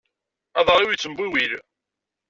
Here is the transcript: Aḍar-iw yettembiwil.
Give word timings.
Aḍar-iw 0.59 0.89
yettembiwil. 0.91 1.53